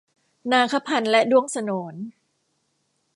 [0.51, 1.57] นาคพันธุ์และด้วงโส
[1.93, 1.95] น